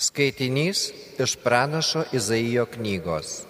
Skaitinys 0.00 0.92
iš 1.20 1.34
pranašo 1.44 2.06
Izaijo 2.16 2.62
knygos. 2.72 3.42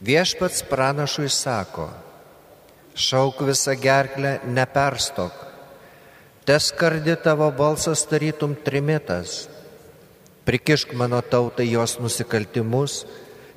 Viešpats 0.00 0.62
pranašui 0.70 1.28
sako, 1.28 1.90
šauk 2.94 3.42
visą 3.44 3.74
gerklę, 3.76 4.30
neperstok, 4.48 5.34
teskardi 6.48 7.18
tavo 7.24 7.50
balsas 7.58 8.06
tarytum 8.08 8.54
trimitas, 8.64 9.34
prikišk 10.48 10.94
mano 10.96 11.20
tautai 11.20 11.68
jos 11.68 11.98
nusikaltimus, 12.00 13.04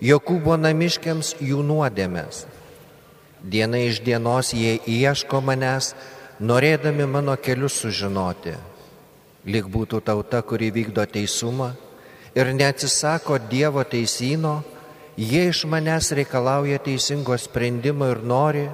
Jokūbo 0.04 0.56
namiškiams 0.56 1.34
jų 1.44 1.60
nuodėmės. 1.68 2.46
Diena 3.44 3.80
iš 3.84 4.00
dienos 4.04 4.52
jie 4.56 4.78
ieško 4.88 5.40
manęs, 5.44 5.94
norėdami 6.40 7.08
mano 7.08 7.36
kelius 7.40 7.80
sužinoti 7.84 8.56
lyg 9.50 9.70
būtų 9.70 10.02
tauta, 10.06 10.42
kuri 10.46 10.70
vykdo 10.74 11.06
teisumą 11.10 11.74
ir 12.38 12.52
neatsisako 12.54 13.40
Dievo 13.50 13.84
teisino, 13.84 14.62
jie 15.18 15.50
iš 15.50 15.66
manęs 15.70 16.12
reikalauja 16.16 16.80
teisingo 16.84 17.38
sprendimo 17.38 18.08
ir 18.12 18.22
nori, 18.24 18.68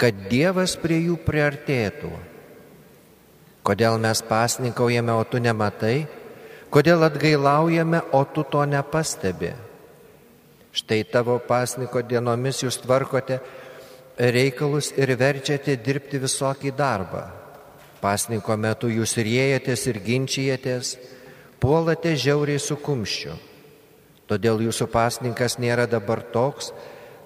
kad 0.00 0.26
Dievas 0.30 0.76
prie 0.80 1.00
jų 1.06 1.16
priartėtų. 1.24 2.10
Kodėl 3.64 3.98
mes 4.00 4.22
pasninkaujame, 4.24 5.12
o 5.12 5.24
tu 5.28 5.40
nematai? 5.40 6.06
Kodėl 6.72 7.04
atgailaujame, 7.04 8.00
o 8.16 8.22
tu 8.24 8.44
to 8.44 8.62
nepastebi? 8.64 9.52
Štai 10.72 11.02
tavo 11.10 11.36
pasniko 11.42 12.00
dienomis 12.06 12.62
jūs 12.62 12.78
tvarkote 12.84 13.40
reikalus 14.16 14.92
ir 14.96 15.12
verčiate 15.18 15.74
dirbti 15.76 16.20
visokį 16.22 16.72
darbą 16.78 17.39
Pasninko 18.00 18.56
metu 18.56 18.88
jūs 18.88 19.18
riejatės 19.20 19.86
ir 19.90 20.00
ginčijatės, 20.04 20.96
puolate 21.60 22.14
žiauriai 22.16 22.60
su 22.60 22.76
kumščiu. 22.80 23.34
Todėl 24.30 24.62
jūsų 24.64 24.86
pasninkas 24.88 25.58
nėra 25.60 25.84
dabar 25.90 26.22
toks, 26.22 26.70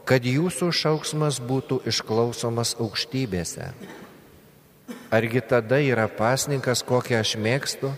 kad 0.09 0.25
jūsų 0.25 0.71
šauksmas 0.75 1.39
būtų 1.41 1.83
išklausomas 1.89 2.75
aukštybėse. 2.81 3.71
Argi 5.15 5.41
tada 5.45 5.79
yra 5.79 6.09
pasninkas, 6.11 6.83
kokią 6.83 7.21
aš 7.23 7.37
mėgstu? 7.39 7.93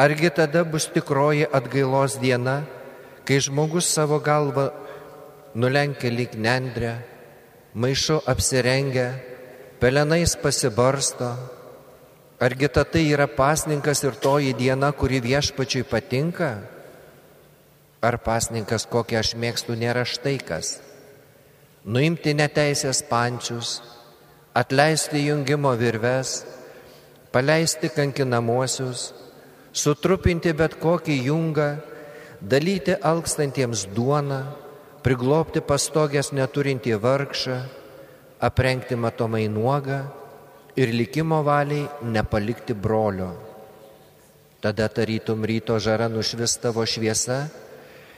Argi 0.00 0.32
tada 0.34 0.64
bus 0.64 0.88
tikroji 0.90 1.46
atgailos 1.46 2.16
diena, 2.18 2.62
kai 3.28 3.38
žmogus 3.44 3.86
savo 3.86 4.18
galvą 4.18 4.70
nulenkia 5.54 6.10
lyg 6.10 6.34
nendrę, 6.34 6.96
maišu 7.74 8.18
apsirengia, 8.26 9.12
pelenais 9.82 10.36
pasibarsto. 10.38 11.26
Argi 12.38 12.68
tai 12.70 13.10
yra 13.10 13.26
pasninkas 13.26 14.04
ir 14.06 14.14
toji 14.14 14.54
diena, 14.54 14.92
kuri 14.94 15.18
viešpačiui 15.18 15.82
patinka? 15.82 16.50
Ar 17.98 18.16
pasninkas, 18.22 18.86
kokią 18.86 19.18
aš 19.18 19.34
mėgstu, 19.34 19.74
nėra 19.74 20.06
štai 20.06 20.38
kas? 20.38 20.78
Nuimti 21.82 22.30
neteisės 22.30 23.02
pančius, 23.10 23.82
atleisti 24.54 25.26
jungimo 25.26 25.74
virves, 25.74 26.46
paleisti 27.34 27.90
kankinamosius, 27.90 29.10
sutrupinti 29.74 30.54
bet 30.54 30.78
kokį 30.78 31.18
jungą, 31.26 31.70
dalyti 32.38 32.94
alkstantiems 33.02 33.88
duoną, 33.90 34.42
priglopti 35.02 35.58
pastogės 35.58 36.30
neturintį 36.30 36.98
vargšą, 37.02 37.81
aprengti 38.42 38.98
matomai 38.98 39.46
nuogą 39.48 40.02
ir 40.76 40.90
likimo 40.90 41.42
valiai 41.46 41.86
nepalikti 42.02 42.74
brolio. 42.74 43.30
Tada 44.62 44.88
tarytum 44.88 45.44
ryto 45.46 45.78
žara 45.78 46.08
nušvis 46.10 46.58
tavo 46.62 46.84
šviesa 46.86 47.46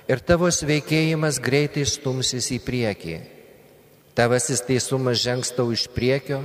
ir 0.08 0.20
tavo 0.20 0.50
sveikėjimas 0.52 1.40
greitai 1.44 1.84
stumsis 1.88 2.50
į 2.56 2.60
priekį. 2.64 3.16
Tavasis 4.14 4.62
teisumas 4.64 5.20
žengs 5.24 5.50
tau 5.56 5.72
iš 5.74 5.88
priekio 5.92 6.40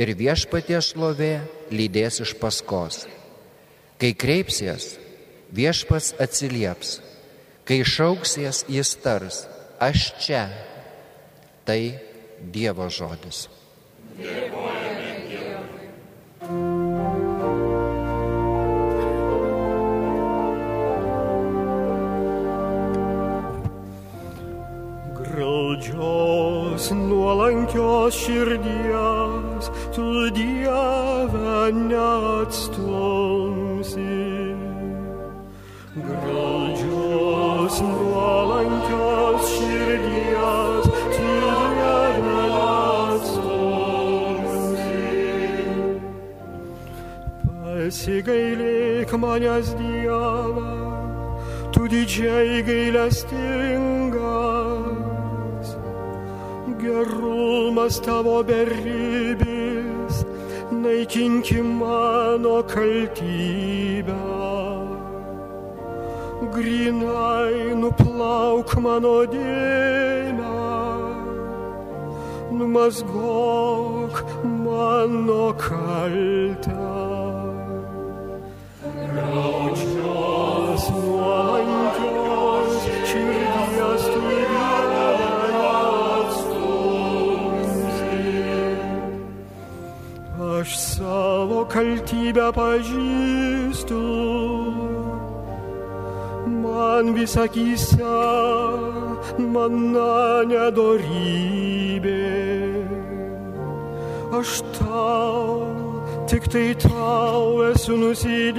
ir 0.00 0.14
viešpatie 0.18 0.80
šlovė 0.82 1.34
lydės 1.70 2.20
iš 2.24 2.34
paskos. 2.40 3.04
Kai 4.00 4.10
kreipsies, 4.18 4.96
viešpats 5.54 6.16
atsilieps, 6.20 6.98
kai 7.64 7.84
šauksies, 7.86 8.64
jis 8.68 8.96
tars, 9.04 9.44
aš 9.78 10.10
čia. 10.20 10.48
Tai 11.64 11.78
Dievo 12.40 12.88
žodis. 12.90 13.48
Pasigailėk 47.84 49.10
manęs 49.20 49.74
Dievą, 49.76 50.70
tu 51.74 51.84
didžiai 51.92 52.62
gailestingas, 52.64 54.16
gerumas 56.80 57.98
tavo 58.06 58.40
beribis, 58.48 60.22
naikinki 60.72 61.60
mano 61.60 62.64
kaltybę. 62.72 64.16
Grinai 66.56 67.76
nuplauk 67.82 68.70
mano 68.80 69.28
dėmę, 69.28 70.56
numazgok 72.48 74.24
mano 74.64 75.52
kaltę. 75.68 76.83
Savo 91.74 91.82
kaltybę 91.82 92.52
pažįstu, 92.54 94.02
man 96.62 97.14
visakyse 97.14 97.98
mana 99.38 100.44
nedorybė. 100.46 102.22
Aš 104.38 104.62
tau 104.78 105.66
tik 106.28 106.48
tai 106.48 106.74
tau 106.74 107.62
esu 107.72 107.96
nusidėjęs. 107.96 108.54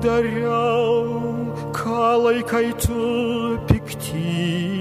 Dariau, 0.00 1.04
ką 1.72 2.16
laikai 2.24 2.72
tu 2.80 3.58
piktybę. 3.68 4.73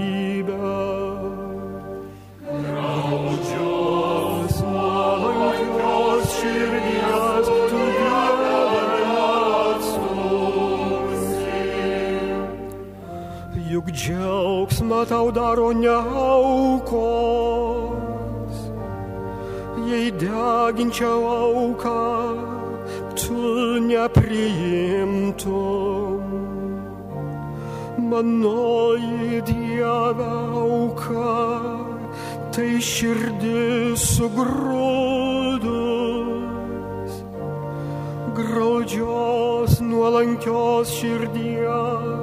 Juk 13.83 13.95
džiaugsmą 14.00 15.03
tau 15.12 15.27
daro 15.35 15.75
ne 15.75 15.91
aukos, 15.91 17.12
jei 19.91 20.07
deginčiau 20.07 21.27
auką, 21.27 22.03
tu 23.12 23.35
nepriimtum. 23.83 25.44
Manoji 28.00 29.44
Dieve 29.44 30.31
auka, 30.63 31.36
tai 32.56 32.79
širdis 32.79 34.00
sugrūdus, 34.15 35.68
graudžios 38.31 39.71
nuolankios 39.83 40.88
širdies, 40.88 42.23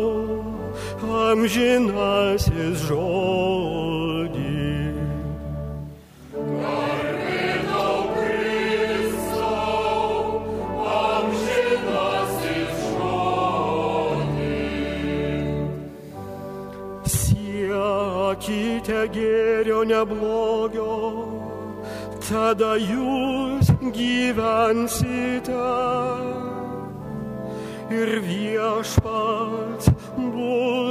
amžinasis 1.41 2.83
žodį. 2.85 4.49
Siekite 17.09 19.01
gėrio 19.15 19.81
neblogio, 19.89 20.93
tada 22.21 22.75
jūs 22.77 23.73
gyvensite 23.97 25.65
ir 27.91 28.13
viešpats 28.29 29.89
bus 30.15 30.90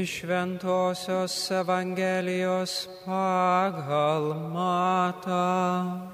Iš 0.00 0.24
Ventosios 0.24 1.50
Evangelijos 1.50 2.88
pagal 3.04 4.32
matą. 4.48 6.09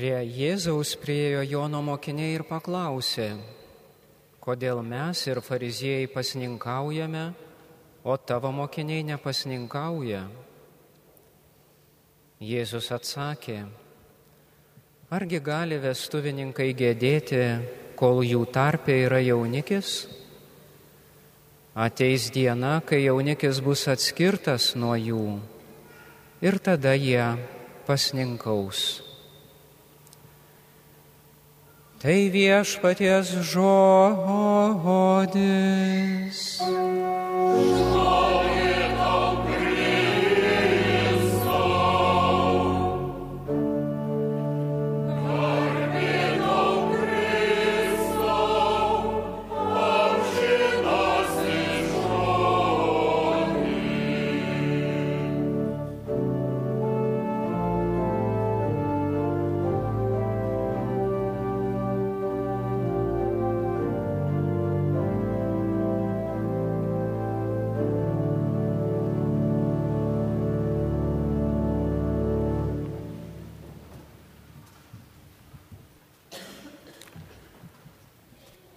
Prie 0.00 0.22
Jėzaus 0.24 0.94
priejo 0.96 1.42
Jono 1.44 1.82
mokiniai 1.84 2.32
ir 2.32 2.42
paklausė, 2.48 3.34
kodėl 4.40 4.78
mes 4.80 5.20
ir 5.28 5.42
fariziejai 5.44 6.06
pasninkaujame, 6.08 7.24
o 8.08 8.14
tavo 8.16 8.48
mokiniai 8.48 9.02
nepasninkauja. 9.10 10.22
Jėzus 12.40 12.88
atsakė, 12.96 13.58
argi 15.12 15.42
gali 15.50 15.76
vestuvininkai 15.84 16.70
gėdėti, 16.80 17.44
kol 18.00 18.22
jų 18.24 18.46
tarpe 18.56 18.96
yra 19.02 19.20
jaunikis? 19.20 20.08
Ateis 21.76 22.30
diena, 22.32 22.78
kai 22.80 23.02
jaunikis 23.04 23.60
bus 23.60 23.84
atskirtas 23.92 24.72
nuo 24.80 24.96
jų 24.96 25.28
ir 26.40 26.56
tada 26.56 26.96
jie 26.96 27.34
pasninkaus. 27.84 29.09
Tai 32.00 32.32
viešpaties 32.32 33.28
žodis. 33.52 34.80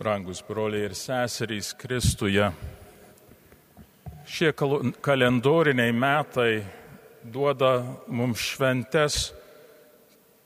Brangus 0.03 0.41
broliai 0.43 0.89
ir 0.89 0.93
seserys 0.99 1.69
Kristuje, 1.79 2.43
šie 4.27 4.49
kal- 4.51 4.89
kalendoriniai 4.99 5.93
metai 5.95 6.65
duoda 7.23 7.85
mums 8.11 8.41
šventes, 8.43 9.31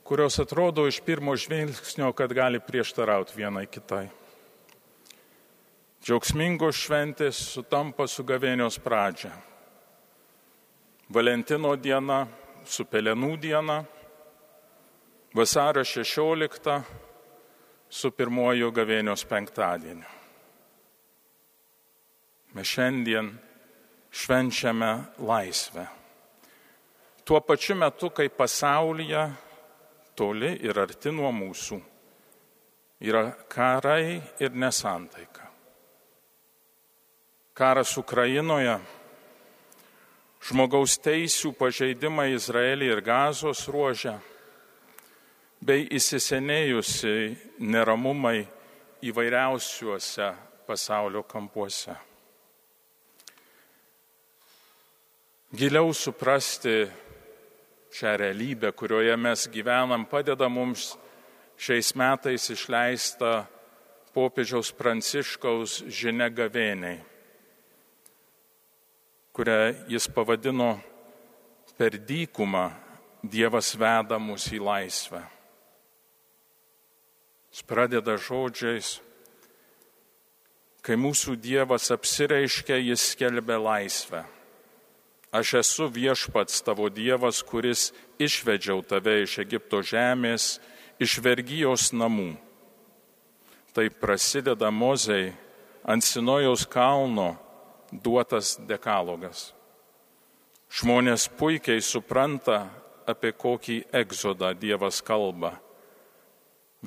kurios 0.06 0.38
atrodo 0.38 0.84
iš 0.86 1.00
pirmo 1.02 1.34
žvilgsnio, 1.34 2.12
kad 2.12 2.30
gali 2.38 2.60
prieštarauti 2.62 3.34
vienai 3.34 3.64
kitai. 3.66 4.04
Džiaugsmingos 6.06 6.78
šventės 6.78 7.42
sutampa 7.56 8.06
su 8.06 8.22
gavėnios 8.22 8.78
pradžia. 8.78 9.32
Valentino 11.10 11.74
diena 11.74 12.28
su 12.62 12.86
Pelenų 12.86 13.34
diena, 13.42 13.82
vasario 15.34 15.82
16 15.82 17.07
su 17.88 18.10
pirmoju 18.12 18.70
gavėnios 18.72 19.24
penktadieniu. 19.28 20.06
Mes 22.56 22.66
šiandien 22.66 23.30
švenčiame 24.10 24.92
laisvę. 25.18 25.84
Tuo 27.24 27.40
pačiu 27.44 27.76
metu, 27.76 28.10
kai 28.10 28.28
pasaulyje 28.28 29.24
toli 30.16 30.54
ir 30.64 30.80
arti 30.80 31.12
nuo 31.12 31.30
mūsų 31.32 31.80
yra 33.04 33.28
karai 33.52 34.20
ir 34.40 34.56
nesantaika. 34.56 35.44
Karas 37.54 37.92
Ukrainoje, 37.98 38.78
žmogaus 40.48 40.96
teisų 41.02 41.52
pažeidimai 41.58 42.30
Izraelį 42.36 42.90
ir 42.94 43.02
Gazos 43.02 43.64
ruožę 43.68 44.16
bei 45.60 45.86
įsisenėjusiai 45.90 47.32
neramumai 47.58 48.46
įvairiausiuose 49.02 50.28
pasaulio 50.66 51.22
kampuose. 51.26 51.94
Giliau 55.48 55.94
suprasti 55.96 56.82
šią 57.90 58.16
realybę, 58.20 58.72
kurioje 58.76 59.16
mes 59.16 59.46
gyvenam, 59.48 60.04
padeda 60.04 60.48
mums 60.48 60.92
šiais 61.56 61.94
metais 61.96 62.50
išleista 62.52 63.46
popiežiaus 64.12 64.70
pranciškaus 64.76 65.80
žinia 65.88 66.28
gavėniai, 66.28 67.00
kurią 69.32 69.88
jis 69.88 70.10
pavadino 70.12 70.76
per 71.78 71.96
dykumą 71.96 72.68
Dievas 73.18 73.72
veda 73.74 74.14
mus 74.22 74.44
į 74.54 74.60
laisvę. 74.62 75.37
Jis 77.52 77.64
pradeda 77.64 78.18
žodžiais, 78.20 78.98
kai 80.84 80.96
mūsų 81.00 81.36
Dievas 81.40 81.90
apsireiškia, 81.92 82.76
jis 82.80 83.12
skelbia 83.14 83.58
laisvę. 83.60 84.24
Aš 85.32 85.58
esu 85.60 85.88
viešpats 85.92 86.62
tavo 86.64 86.88
Dievas, 86.88 87.42
kuris 87.44 87.90
išvedžiau 88.16 88.80
tave 88.80 89.22
iš 89.24 89.38
Egipto 89.44 89.82
žemės, 89.84 90.56
iš 90.96 91.18
vergyjos 91.20 91.90
namų. 91.92 92.32
Tai 93.76 93.84
prasideda 94.00 94.70
mozei 94.72 95.34
ant 95.84 96.04
Sinojaus 96.04 96.64
kalno 96.64 97.34
duotas 97.92 98.56
dekalogas. 98.68 99.52
Žmonės 100.68 101.28
puikiai 101.32 101.80
supranta, 101.84 102.66
apie 103.08 103.32
kokį 103.32 103.78
egzodą 103.92 104.52
Dievas 104.56 105.00
kalba. 105.00 105.54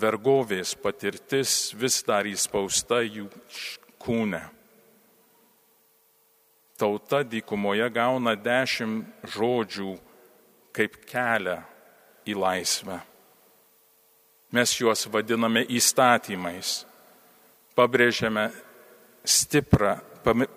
Vergovės 0.01 0.73
patirtis 0.81 1.71
vis 1.77 2.01
dar 2.07 2.27
įspausta 2.27 3.01
jų 3.05 3.27
kūne. 4.01 4.41
Tauta 6.81 7.21
dykumoje 7.21 7.85
gauna 7.93 8.33
dešimt 8.33 9.29
žodžių 9.35 9.93
kaip 10.73 10.97
kelią 11.05 11.59
į 12.25 12.37
laisvę. 12.37 12.97
Mes 14.51 14.73
juos 14.79 15.05
vadiname 15.07 15.61
įstatymais, 15.71 16.81
pabrėžiame 17.77 18.49
stiprą, 19.23 19.99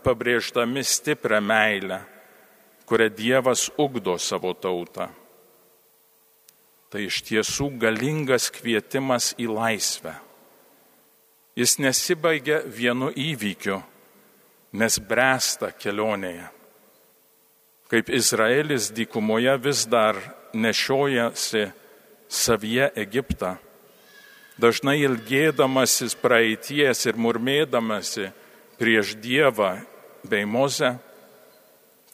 pabrėždami 0.03 0.83
stiprią 0.83 1.39
meilę, 1.45 2.01
kurią 2.89 3.11
Dievas 3.15 3.69
ugdo 3.79 4.17
savo 4.19 4.55
tautą. 4.55 5.07
Tai 6.95 7.01
iš 7.03 7.25
tiesų 7.27 7.73
galingas 7.83 8.53
kvietimas 8.55 9.33
į 9.35 9.49
laisvę. 9.51 10.13
Jis 11.59 11.73
nesibaigia 11.83 12.61
vienu 12.71 13.09
įvykiu, 13.11 13.81
nes 14.79 14.99
bręsta 15.03 15.73
kelionėje. 15.75 16.45
Kaip 17.91 18.13
Izraelis 18.15 18.93
dykumoje 18.95 19.57
vis 19.65 19.83
dar 19.91 20.21
nešiojasi 20.55 21.65
savyje 22.31 22.87
Egiptą, 23.03 23.57
dažnai 24.63 25.01
ilgėdamasis 25.03 26.15
praeities 26.23 27.03
ir 27.11 27.19
murmėdamasi 27.19 28.29
prieš 28.79 29.17
Dievą 29.19 29.81
bei 30.31 30.47
Mozę, 30.47 30.93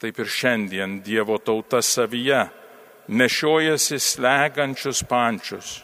taip 0.00 0.24
ir 0.24 0.32
šiandien 0.38 1.02
Dievo 1.04 1.36
tauta 1.36 1.84
savyje 1.84 2.46
nešiojasi 3.10 3.98
slegančius 3.98 5.02
pančius, 5.02 5.80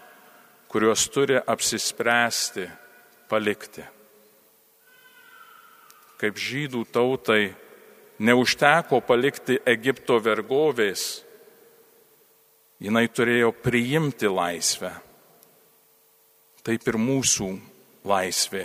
kuriuos 0.71 1.09
turi 1.11 1.39
apsispręsti 1.43 2.67
palikti. 3.31 3.85
Kaip 6.17 6.39
žydų 6.41 6.87
tautai 6.95 7.51
neužteko 8.23 9.03
palikti 9.05 9.59
Egipto 9.67 10.17
vergovės, 10.23 11.27
jinai 12.81 13.05
turėjo 13.11 13.53
priimti 13.53 14.31
laisvę. 14.31 14.95
Taip 16.67 16.89
ir 16.89 16.99
mūsų 16.99 17.53
laisvė 18.07 18.65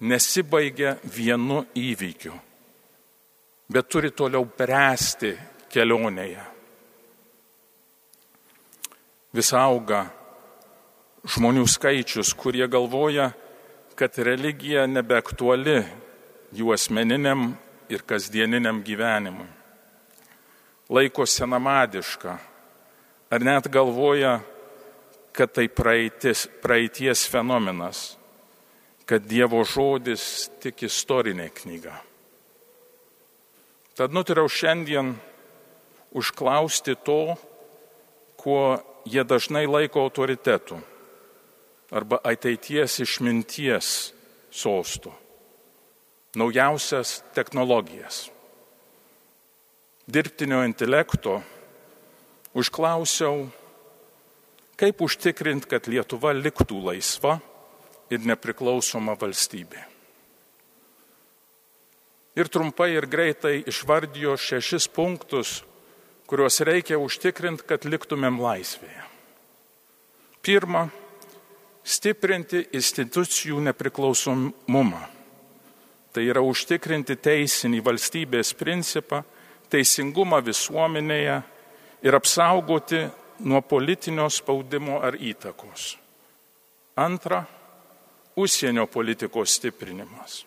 nesibaigia 0.00 0.94
vienu 1.04 1.64
įvykiu, 1.76 2.32
bet 3.68 3.88
turi 3.90 4.10
toliau 4.16 4.46
bręsti 4.46 5.34
kelionėje. 5.70 6.59
Vis 9.36 9.52
auga 9.54 10.04
žmonių 11.28 11.66
skaičius, 11.68 12.32
kurie 12.34 12.66
galvoja, 12.70 13.30
kad 13.94 14.16
religija 14.18 14.86
nebeaktuali 14.88 15.80
jų 16.56 16.72
asmeniniam 16.74 17.52
ir 17.92 18.02
kasdieniniam 18.06 18.80
gyvenimui. 18.82 19.48
Laiko 20.90 21.26
senamadiška, 21.26 22.38
ar 23.30 23.44
net 23.46 23.68
galvoja, 23.70 24.40
kad 25.32 25.52
tai 25.54 25.68
praeitis, 25.70 26.48
praeities 26.62 27.28
fenomenas 27.30 28.08
kad 29.10 29.24
Dievo 29.26 29.64
žodis 29.66 30.22
tik 30.62 30.84
istorinė 30.86 31.48
knyga. 31.50 31.96
Tad 33.98 34.14
nutariau 34.14 34.46
šiandien 34.46 35.16
užklausti 36.14 36.94
to, 37.02 37.34
kuo 38.38 38.78
jie 39.10 39.24
dažnai 39.24 39.66
laiko 39.66 40.00
autoritetu 40.06 40.78
arba 41.90 42.20
ateities 42.24 43.00
išminties 43.02 44.12
sostų- 44.54 45.12
naujausias 46.40 47.22
technologijas. 47.34 48.30
Dirbtinio 50.06 50.62
intelekto 50.64 51.42
užklausiau, 52.54 53.48
kaip 54.76 55.02
užtikrinti, 55.02 55.68
kad 55.68 55.86
Lietuva 55.86 56.32
liktų 56.34 56.82
laisva 56.82 57.40
ir 58.10 58.18
nepriklausoma 58.26 59.16
valstybė. 59.18 59.84
Ir 62.38 62.48
trumpai 62.48 62.92
ir 62.94 63.06
greitai 63.10 63.64
išvardijo 63.66 64.36
šešis 64.38 64.86
punktus, 64.88 65.60
kuriuos 66.30 66.60
reikia 66.62 66.98
užtikrinti, 67.02 67.66
kad 67.66 67.82
liktumėm 67.90 68.38
laisvėje. 68.38 69.06
Pirma, 70.46 70.84
stiprinti 71.82 72.68
institucijų 72.78 73.58
nepriklausomumą. 73.66 75.00
Tai 76.14 76.22
yra 76.26 76.42
užtikrinti 76.42 77.16
teisinį 77.22 77.80
valstybės 77.86 78.54
principą, 78.58 79.24
teisingumą 79.70 80.40
visuomenėje 80.46 81.40
ir 82.06 82.18
apsaugoti 82.18 83.02
nuo 83.46 83.62
politinio 83.62 84.28
spaudimo 84.30 85.00
ar 85.02 85.18
įtakos. 85.18 85.96
Antra, 86.98 87.42
užsienio 88.36 88.86
politikos 88.86 89.58
stiprinimas. 89.58 90.44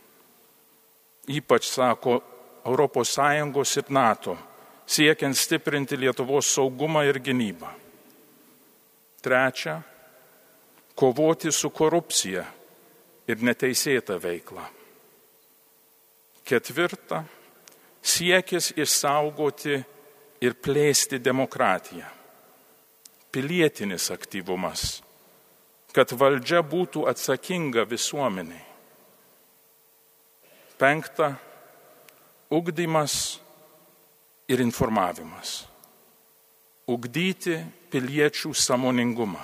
Ypač, 1.31 1.67
sako, 1.71 2.21
ES 2.63 3.77
ir 3.77 3.89
NATO, 3.89 4.37
siekiant 4.85 5.37
stiprinti 5.37 5.97
Lietuvos 5.99 6.49
saugumą 6.55 7.03
ir 7.07 7.19
gynybą. 7.23 7.69
Trečia, 9.23 9.77
kovoti 10.95 11.51
su 11.51 11.69
korupcija 11.69 12.43
ir 13.27 13.45
neteisėta 13.45 14.17
veikla. 14.19 14.65
Ketvirta, 16.43 17.23
siekis 18.03 18.73
išsaugoti 18.75 19.79
ir 20.43 20.59
plėsti 20.59 21.21
demokratiją. 21.23 22.11
Pilietinis 23.31 24.11
aktyvumas 24.11 24.99
kad 25.93 26.11
valdžia 26.17 26.63
būtų 26.65 27.05
atsakinga 27.09 27.85
visuomeniai. 27.85 28.61
Penkta- 30.81 31.35
ugdymas 32.57 33.39
ir 34.47 34.59
informavimas. 34.63 35.63
Ugdyti 36.87 37.57
piliečių 37.91 38.51
samoningumą. 38.53 39.43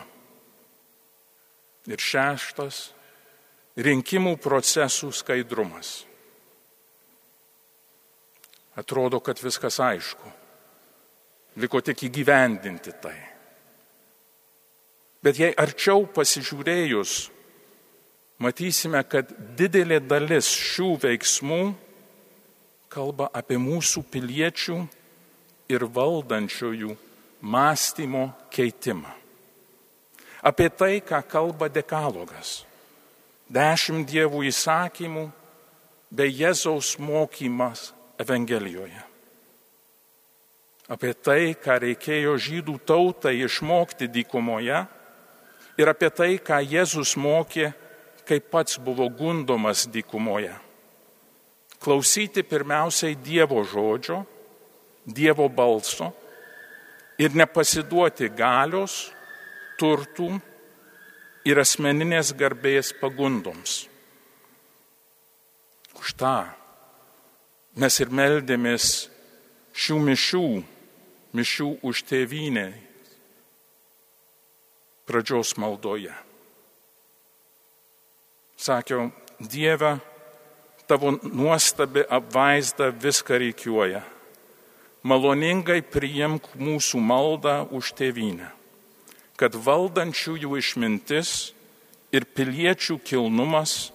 Ir 1.88 1.98
šeštas- 1.98 2.92
rinkimų 3.88 4.36
procesų 4.38 5.14
skaidrumas. 5.14 6.04
Atrodo, 8.76 9.20
kad 9.20 9.40
viskas 9.40 9.80
aišku. 9.80 10.32
Liko 11.56 11.82
tik 11.82 12.04
įgyvendinti 12.08 12.94
tai. 13.02 13.18
Bet 15.24 15.40
jei 15.40 15.52
arčiau 15.52 16.06
pasižiūrėjus, 16.08 17.30
matysime, 18.40 19.04
kad 19.04 19.32
didelė 19.60 20.00
dalis 20.00 20.48
šių 20.48 20.94
veiksmų 21.04 21.64
kalba 22.90 23.30
apie 23.34 23.60
mūsų 23.62 24.04
piliečių 24.10 24.80
ir 25.70 25.86
valdančiųjų 25.86 26.96
mąstymo 27.42 28.30
keitimą. 28.50 29.12
Apie 30.42 30.70
tai, 30.70 31.02
ką 31.04 31.20
kalba 31.28 31.70
dekalogas. 31.70 32.64
Dešimt 33.50 34.08
dievų 34.10 34.46
įsakymų 34.50 35.26
bei 36.10 36.32
Jėzaus 36.34 36.96
mokymas 37.02 37.92
Evangelijoje. 38.20 39.04
Apie 40.90 41.14
tai, 41.14 41.54
ką 41.54 41.78
reikėjo 41.84 42.34
žydų 42.42 42.80
tautai 42.88 43.36
išmokti 43.44 44.08
dykumoje 44.10 44.80
ir 45.78 45.92
apie 45.92 46.10
tai, 46.10 46.32
ką 46.42 46.58
Jėzus 46.66 47.14
mokė, 47.20 47.70
kai 48.26 48.40
pats 48.42 48.80
buvo 48.82 49.06
gundomas 49.10 49.86
dykumoje. 49.86 50.56
Klausyti 51.80 52.44
pirmiausiai 52.44 53.16
Dievo 53.16 53.64
žodžio, 53.64 54.24
Dievo 55.08 55.48
balso 55.50 56.12
ir 57.20 57.36
nepasiduoti 57.36 58.30
galios, 58.36 59.10
turtų 59.80 60.34
ir 61.48 61.62
asmeninės 61.64 62.34
garbės 62.36 62.92
pagundoms. 63.00 63.86
Už 66.00 66.14
tą 66.20 66.36
mes 67.80 68.00
ir 68.04 68.12
meldėmės 68.12 69.08
šių 69.76 69.98
mišių, 70.10 70.46
mišių 71.36 71.70
už 71.88 72.04
tėvynę 72.12 72.68
pradžios 75.08 75.56
maldoje. 75.58 76.14
Sakiau, 78.60 79.10
Dieve, 79.40 79.96
tavo 80.90 81.14
nuostabi 81.22 82.04
apvaizda 82.10 82.90
viską 82.90 83.38
reikiuoja. 83.46 84.02
Maloningai 85.06 85.84
priimk 85.86 86.50
mūsų 86.60 87.00
maldą 87.00 87.62
už 87.72 87.94
tėvynę. 87.96 88.50
kad 89.40 89.56
valdančiųjų 89.56 90.58
išmintis 90.60 91.54
ir 92.12 92.26
piliečių 92.36 92.98
kilnumas 93.08 93.94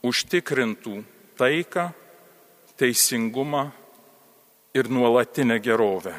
užtikrintų 0.00 1.02
taiką, 1.36 1.90
teisingumą 2.80 3.66
ir 4.72 4.88
nuolatinę 4.88 5.58
gerovę. 5.60 6.14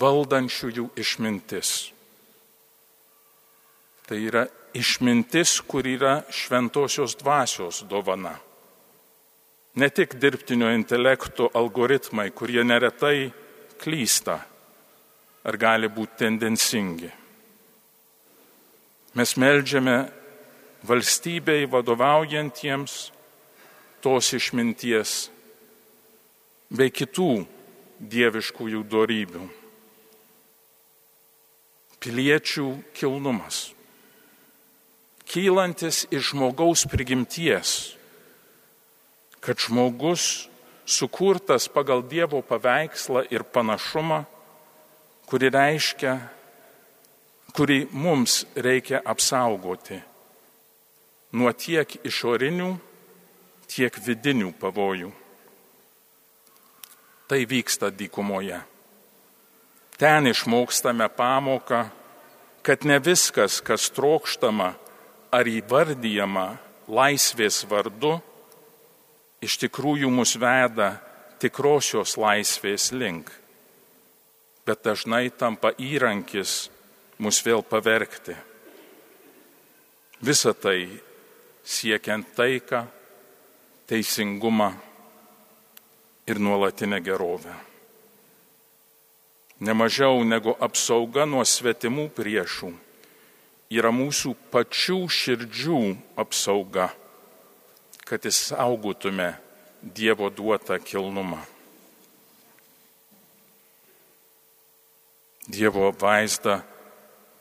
Valdančiųjų 0.00 0.88
išmintis. 0.98 1.74
Tai 4.08 4.16
yra 4.24 4.46
išmintis, 4.74 5.60
kur 5.66 5.86
yra 5.86 6.22
šventosios 6.30 7.16
dvasios 7.20 7.84
dovana. 7.88 8.34
Ne 9.74 9.88
tik 9.90 10.14
dirbtinio 10.22 10.70
intelekto 10.74 11.48
algoritmai, 11.54 12.30
kurie 12.30 12.62
neretai 12.64 13.30
klysta 13.80 14.38
ar 15.44 15.58
gali 15.60 15.90
būti 15.90 16.20
tendencingi. 16.24 17.10
Mes 19.14 19.34
melžiame 19.38 19.98
valstybei 20.86 21.66
vadovaujantiems 21.70 22.94
tos 24.02 24.32
išminties 24.36 25.12
bei 26.74 26.90
kitų 26.90 27.44
dieviškųjų 28.14 28.82
darybių. 28.90 29.44
Piliečių 32.04 32.66
kilnumas, 32.92 33.73
kylantis 35.34 36.04
iš 36.14 36.30
žmogaus 36.30 36.84
prigimties, 36.86 37.96
kad 39.42 39.58
žmogus 39.58 40.46
sukurtas 40.86 41.66
pagal 41.66 42.04
Dievo 42.06 42.38
paveikslą 42.38 43.24
ir 43.34 43.42
panašumą, 43.42 44.22
kuri 45.26 45.50
reiškia, 45.50 46.14
kurį 47.54 47.80
mums 47.90 48.44
reikia 48.54 49.00
apsaugoti 49.02 49.98
nuo 51.34 51.50
tiek 51.50 51.90
išorinių, 52.06 52.68
tiek 53.66 53.98
vidinių 54.06 54.52
pavojų. 54.60 55.10
Tai 57.26 57.40
vyksta 57.50 57.90
dykumoje. 57.90 58.60
Ten 59.98 60.30
išmokstame 60.30 61.08
pamoką, 61.10 61.82
kad 62.62 62.86
ne 62.86 63.00
viskas, 63.02 63.58
kas 63.64 63.90
trokštama 63.90 64.74
ar 65.34 65.48
įvardyjama 65.50 66.46
laisvės 66.86 67.64
vardu, 67.66 68.18
iš 69.42 69.56
tikrųjų 69.64 70.10
mus 70.14 70.36
veda 70.38 70.94
tikrosios 71.42 72.14
laisvės 72.20 72.92
link, 72.94 73.32
bet 74.64 74.84
dažnai 74.86 75.26
tampa 75.34 75.74
įrankis 75.74 76.68
mus 77.18 77.42
vėl 77.42 77.64
pavergti. 77.66 78.36
Visą 80.24 80.54
tai 80.54 80.86
siekiant 81.64 82.30
taiką, 82.36 82.84
teisingumą 83.90 84.70
ir 86.30 86.40
nuolatinę 86.40 87.02
gerovę. 87.04 87.52
Nemažiau 89.64 90.22
negu 90.24 90.54
apsauga 90.60 91.26
nuo 91.28 91.44
svetimų 91.44 92.08
priešų 92.14 92.72
yra 93.70 93.94
mūsų 93.94 94.34
pačių 94.52 95.00
širdžių 95.08 95.80
apsauga 96.20 96.90
kad 98.04 98.24
įsaugotume 98.24 99.34
Dievo 99.84 100.30
duotą 100.30 100.78
kilnumą. 100.80 101.42
Dievo 105.44 105.90
vaizdą 106.00 106.62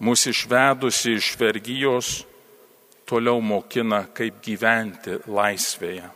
mūsų 0.04 0.34
išvedusi 0.36 1.14
iš 1.16 1.30
vergyjos 1.40 2.10
toliau 3.08 3.40
mokina, 3.40 4.02
kaip 4.12 4.42
gyventi 4.44 5.22
laisvėje. 5.24 6.10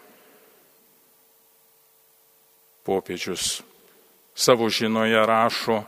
Popiežius 2.83 3.61
savo 4.35 4.67
žinoje 4.67 5.23
rašo, 5.31 5.79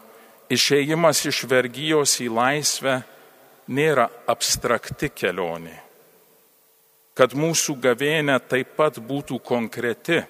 išėjimas 0.51 1.25
iš 1.27 1.43
vergyjos 1.51 2.15
į 2.23 2.29
laisvę 2.31 3.01
nėra 3.69 4.09
abstrakti 4.27 5.11
kelionė 5.13 5.77
kad 7.19 7.33
mūsų 7.35 7.75
gavėnė 7.83 8.37
taip 8.47 8.77
pat 8.79 8.95
būtų 9.03 9.41
konkreti. 9.43 10.21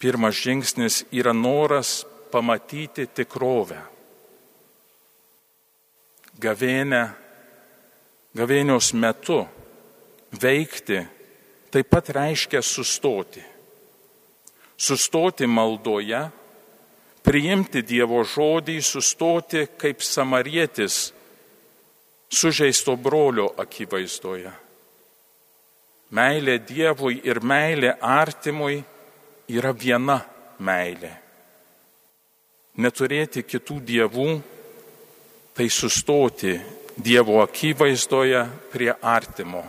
Pirmas 0.00 0.38
žingsnis 0.40 1.02
yra 1.12 1.34
noras 1.36 2.06
pamatyti 2.32 3.04
tikrovę. 3.04 3.76
Gavėnė, 6.40 7.02
gavėnios 8.32 8.94
metu 8.96 9.42
veikti 10.32 11.02
taip 11.68 11.92
pat 11.92 12.08
reiškia 12.16 12.64
sustoti. 12.64 13.44
Sustoti 14.80 15.44
maldoje, 15.44 16.22
priimti 17.20 17.84
Dievo 17.84 18.24
žodį, 18.24 18.80
sustoti 18.80 19.66
kaip 19.76 20.00
samarietis 20.00 21.10
sužeisto 22.30 22.96
brolio 22.96 23.50
akivaizdoje 23.58 24.52
meilė 26.10 26.58
Dievui 26.66 27.20
ir 27.24 27.40
meilė 27.42 27.94
artimui 28.02 28.80
yra 29.50 29.72
viena 29.72 30.20
meilė. 30.58 31.12
Neturėti 32.80 33.42
kitų 33.44 33.78
dievų, 33.86 34.28
tai 35.54 35.68
sustoti 35.70 36.54
Dievo 37.00 37.40
akivaizdoje 37.42 38.42
prie 38.72 38.90
artimo, 38.92 39.62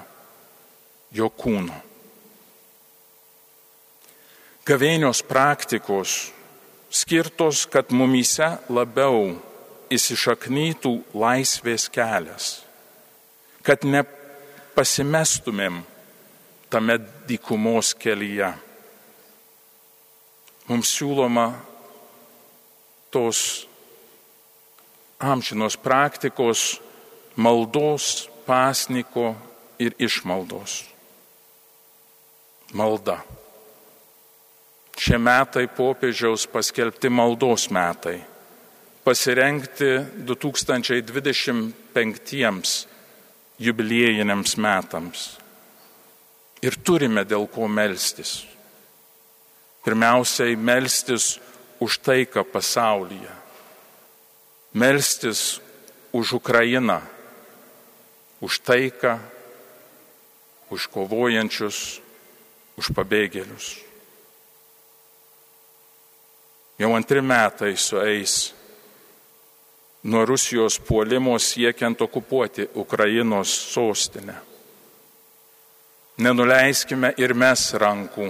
jo 1.16 1.30
kūno. 1.30 1.78
Gavėnios 4.68 5.24
praktikos 5.26 6.32
skirtos, 6.92 7.66
kad 7.72 7.92
mumyse 7.96 8.48
labiau 8.70 9.32
įsišaknytų 9.92 10.94
laisvės 11.18 11.88
kelias, 11.92 12.62
kad 13.66 13.84
nepasimestumėm 13.84 15.82
tame 16.72 16.98
dykumos 17.28 17.92
kelyje. 18.00 18.54
Mums 20.72 20.94
siūloma 20.96 21.50
tos 23.12 23.68
amžinos 25.20 25.76
praktikos 25.78 26.80
maldos, 27.36 28.30
pasniko 28.48 29.36
ir 29.80 29.96
išmaldos. 30.00 30.86
Malda. 32.74 33.20
Šie 35.02 35.18
metai 35.20 35.66
popiežiaus 35.68 36.46
paskelbti 36.48 37.10
maldos 37.12 37.68
metai. 37.74 38.22
Pasirengti 39.04 40.00
2025 40.26 42.88
jubiliejiniams 43.58 44.58
metams. 44.62 45.42
Ir 46.62 46.78
turime 46.86 47.26
dėl 47.26 47.50
ko 47.50 47.66
melstis. 47.66 48.46
Pirmiausiai 49.82 50.54
melstis 50.54 51.42
už 51.82 51.98
taiką 52.06 52.46
pasaulyje. 52.46 53.34
Melstis 54.78 55.58
už 56.14 56.38
Ukrainą, 56.38 57.02
už 58.38 58.62
taiką, 58.62 59.18
už 60.70 60.86
kovojančius, 60.94 61.98
už 62.78 62.94
pabėgėlius. 62.94 63.82
Jau 66.78 66.94
antri 66.94 67.22
metai 67.22 67.78
sueis 67.78 68.61
nuo 70.04 70.26
Rusijos 70.26 70.80
puolimo 70.80 71.40
siekiant 71.40 72.02
okupuoti 72.02 72.70
Ukrainos 72.76 73.74
sostinę. 73.74 74.34
Nenuleiskime 76.18 77.14
ir 77.18 77.34
mes 77.34 77.72
rankų, 77.74 78.28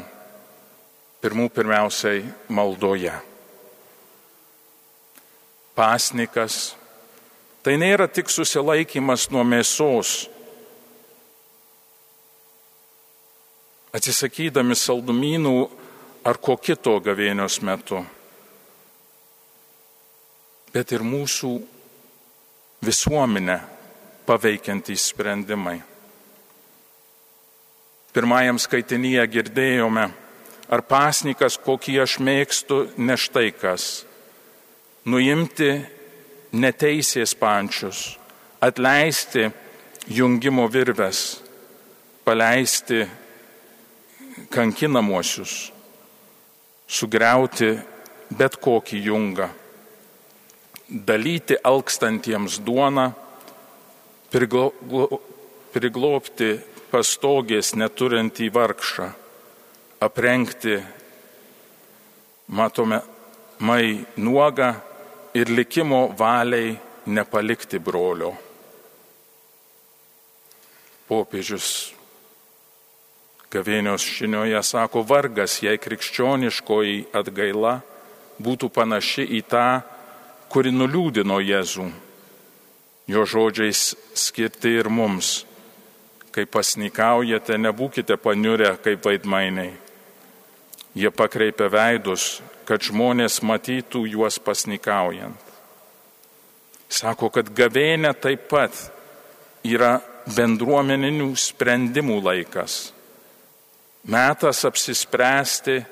pirmų 1.21 1.49
pirmiausiai 1.51 2.23
maldoje. 2.49 3.13
Pasnikas 5.75 6.75
tai 7.63 7.77
nėra 7.79 8.07
tik 8.07 8.29
susilaikimas 8.29 9.29
nuo 9.31 9.43
mėsos, 9.47 10.29
atsisakydami 13.91 14.75
saldumynų 14.75 15.55
ar 16.27 16.39
ko 16.39 16.55
kito 16.57 16.95
gavėnios 17.03 17.59
metu, 17.65 18.03
bet 20.73 20.91
ir 20.95 21.03
mūsų 21.03 21.51
visuomenę 22.81 23.59
paveikiantys 24.25 25.09
sprendimai. 25.11 25.81
Pirmajam 28.11 28.59
skaitinyje 28.59 29.23
girdėjome, 29.31 30.09
ar 30.71 30.81
pasnikas, 30.87 31.57
kokį 31.59 32.01
aš 32.03 32.17
mėgstu, 32.19 32.81
ne 32.97 33.15
štai 33.15 33.51
kas- 33.55 34.05
nuimti 35.11 35.85
neteisės 36.51 37.35
pančius, 37.35 38.17
atleisti 38.61 39.51
jungimo 40.07 40.67
virves, 40.67 41.41
paleisti 42.25 43.07
kankinamuosius, 44.51 45.71
sugriauti 46.87 47.79
bet 48.31 48.57
kokį 48.59 49.03
jungą, 49.07 49.49
dalyti 50.91 51.55
alkstantiems 51.63 52.59
duoną, 52.65 53.11
priglopti 55.71 56.49
pastogės 56.91 57.71
neturintį 57.79 58.49
vargšą, 58.51 59.07
aprengti, 60.03 60.75
matome, 62.51 62.99
mai 63.63 64.03
nuogą 64.19 64.73
ir 65.37 65.51
likimo 65.51 66.09
valiai 66.17 66.75
nepalikti 67.05 67.79
brolio. 67.79 68.33
Popiežius 71.07 71.93
Gavėnios 73.51 74.05
žinioje 74.07 74.61
sako 74.63 75.01
vargas, 75.03 75.57
jei 75.59 75.75
krikščioniškoji 75.75 77.09
atgaila 77.11 77.81
būtų 78.39 78.69
panaši 78.71 79.25
į 79.27 79.41
tą, 79.51 79.81
kuri 80.51 80.73
nuliūdino 80.75 81.39
Jėzų. 81.41 81.87
Jo 83.11 83.23
žodžiais 83.25 83.95
skirti 84.13 84.75
ir 84.79 84.89
mums. 84.91 85.41
Kai 86.31 86.45
pasnikaujate, 86.47 87.57
nebūkite 87.59 88.15
paniurę 88.21 88.75
kaip 88.83 89.03
vaidmainiai. 89.07 89.73
Jie 90.95 91.11
pakreipia 91.11 91.67
veidus, 91.71 92.41
kad 92.67 92.83
žmonės 92.83 93.41
matytų 93.43 94.05
juos 94.13 94.39
pasnikaujant. 94.39 95.51
Sako, 96.91 97.31
kad 97.31 97.51
gavėnė 97.55 98.13
taip 98.19 98.49
pat 98.51 98.75
yra 99.63 99.97
bendruomeninių 100.27 101.31
sprendimų 101.39 102.19
laikas 102.23 102.81
Metas 104.03 104.65
apsispręsti, 104.65 105.83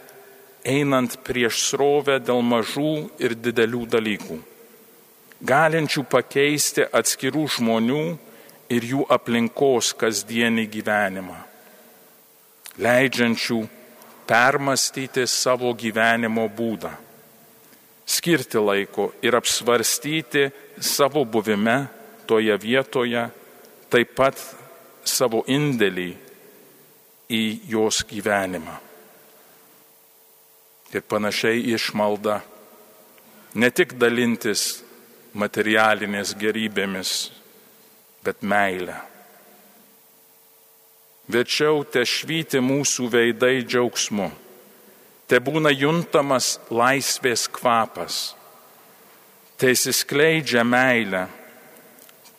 einant 0.66 1.14
prieš 1.22 1.60
srovę 1.70 2.16
dėl 2.18 2.42
mažų 2.42 2.94
ir 3.22 3.36
didelių 3.38 3.84
dalykų, 3.86 4.38
galinčių 5.46 6.04
pakeisti 6.10 6.86
atskirų 6.92 7.46
žmonių 7.56 8.04
ir 8.70 8.86
jų 8.86 9.06
aplinkos 9.10 9.94
kasdienį 9.98 10.66
gyvenimą, 10.72 11.38
leidžiančių 12.80 13.60
permastyti 14.30 15.26
savo 15.28 15.72
gyvenimo 15.74 16.46
būdą, 16.54 16.92
skirti 18.06 18.62
laiko 18.62 19.12
ir 19.26 19.38
apsvarstyti 19.40 20.50
savo 20.80 21.26
buvime 21.26 21.88
toje 22.30 22.58
vietoje, 22.62 23.30
taip 23.90 24.14
pat 24.18 24.38
savo 25.06 25.42
indėlį 25.50 26.12
į 27.30 27.42
jos 27.72 28.04
gyvenimą. 28.10 28.76
Ir 30.90 31.04
panašiai 31.06 31.62
išmalda 31.74 32.40
ne 33.62 33.70
tik 33.70 33.94
dalintis 34.02 34.82
materialinės 35.34 36.34
gerybėmis, 36.40 37.30
bet 38.26 38.42
meilę. 38.42 38.96
Večiau 41.30 41.84
te 41.86 42.02
švyti 42.06 42.62
mūsų 42.64 43.10
veidai 43.14 43.60
džiaugsmu, 43.62 44.32
te 45.30 45.38
būna 45.38 45.70
juntamas 45.76 46.56
laisvės 46.74 47.46
kvapas, 47.54 48.34
te 49.62 49.70
įsiskleidžia 49.76 50.66
meilę, 50.66 51.28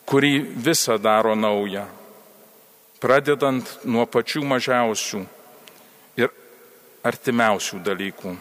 kuri 0.03 0.39
visą 0.41 0.99
daro 0.99 1.37
naują 1.39 1.87
pradedant 3.01 3.65
nuo 3.89 4.05
pačių 4.05 4.43
mažiausių 4.45 5.23
ir 6.21 6.29
artimiausių 7.07 7.79
dalykų. 7.81 8.33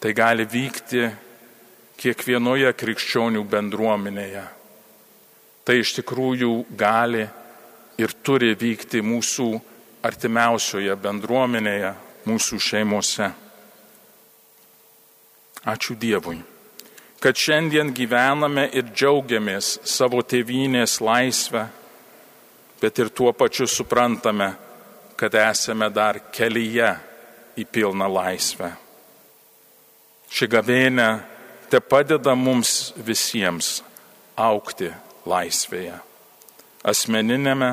Tai 0.00 0.12
gali 0.16 0.46
vykti 0.48 1.04
kiekvienoje 2.00 2.72
krikščionių 2.80 3.42
bendruomenėje. 3.50 4.44
Tai 5.64 5.76
iš 5.76 5.94
tikrųjų 6.00 6.52
gali 6.80 7.26
ir 8.00 8.14
turi 8.24 8.54
vykti 8.56 9.02
mūsų 9.04 9.48
artimiausioje 10.08 10.96
bendruomenėje, 10.96 11.92
mūsų 12.26 12.60
šeimose. 12.64 13.28
Ačiū 15.68 15.98
Dievui, 16.00 16.38
kad 17.20 17.36
šiandien 17.36 17.92
gyvename 17.92 18.64
ir 18.72 18.88
džiaugiamės 18.94 19.76
savo 19.84 20.24
tėvynės 20.24 21.02
laisvę 21.04 21.66
bet 22.80 22.98
ir 22.98 23.08
tuo 23.08 23.32
pačiu 23.32 23.66
suprantame, 23.66 24.52
kad 25.16 25.34
esame 25.34 25.90
dar 25.92 26.18
kelyje 26.32 26.90
į 27.60 27.66
pilną 27.68 28.08
laisvę. 28.08 28.70
Ši 30.30 30.48
gavėnė 30.48 31.08
te 31.70 31.80
padeda 31.80 32.34
mums 32.34 32.90
visiems 32.98 33.80
aukti 34.36 34.90
laisvėje, 35.28 35.94
asmeninėme 36.82 37.70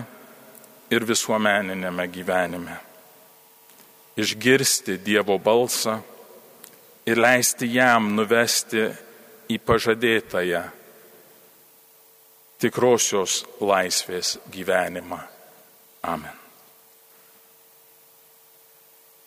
ir 0.94 1.06
visuomeninėme 1.08 2.06
gyvenime. 2.14 2.78
Išgirsti 4.18 4.98
Dievo 5.06 5.38
balsą 5.42 6.00
ir 7.08 7.22
leisti 7.22 7.70
jam 7.74 8.14
nuvesti 8.18 8.88
į 9.54 9.60
pažadėtąją 9.66 10.64
tikrosios 12.62 13.44
laisvės 13.62 14.38
gyvenimą. 14.54 15.22
Amen. 16.04 16.37